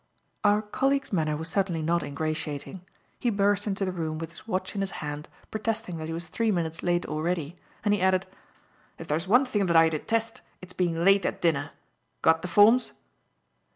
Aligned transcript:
Our 0.43 0.63
colleague's 0.63 1.13
manner 1.13 1.37
was 1.37 1.47
certainly 1.49 1.83
not 1.83 2.01
ingratiating. 2.01 2.81
He 3.19 3.29
burst 3.29 3.67
into 3.67 3.85
the 3.85 3.91
room 3.91 4.17
with 4.17 4.31
his 4.31 4.47
watch 4.47 4.73
in 4.73 4.81
his 4.81 4.89
hand 4.97 5.29
protesting 5.51 5.97
that 5.97 6.07
he 6.07 6.13
was 6.15 6.25
three 6.27 6.49
minutes 6.49 6.81
late 6.81 7.05
already, 7.05 7.55
and, 7.85 7.93
he 7.93 8.01
added, 8.01 8.25
"if 8.97 9.07
there 9.07 9.15
is 9.17 9.27
one 9.27 9.45
thing 9.45 9.67
that 9.67 9.75
I 9.77 9.89
detest, 9.89 10.41
it's 10.59 10.73
being 10.73 11.03
late 11.05 11.23
at 11.27 11.39
dinner. 11.39 11.69
Got 12.23 12.41
the 12.41 12.47
forms?" 12.47 12.93